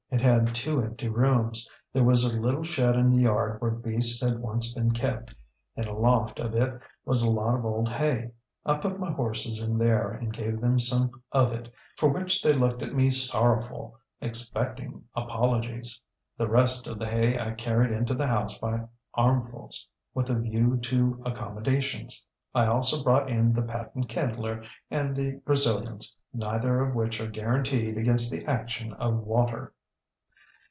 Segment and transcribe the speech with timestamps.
[0.13, 1.67] It had two empty rooms.
[1.93, 5.33] There was a little shed in the yard where beasts had once been kept.
[5.77, 8.31] In a loft of it was a lot of old hay.
[8.65, 12.51] I put my horses in there and gave them some of it, for which they
[12.51, 16.01] looked at me sorrowful, expecting apologies.
[16.37, 18.81] The rest of the hay I carried into the house by
[19.13, 22.27] armfuls, with a view to accommodations.
[22.53, 27.97] I also brought in the patent kindler and the Brazilians, neither of which are guaranteed
[27.97, 29.73] against the action of water.